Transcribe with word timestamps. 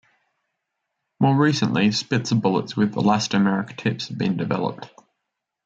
More 1.19 1.35
recently, 1.37 1.91
spitzer 1.91 2.33
bullets 2.33 2.75
with 2.75 2.95
elastomeric 2.95 3.77
tips 3.77 4.07
have 4.07 4.17
been 4.17 4.35
developed. 4.35 4.89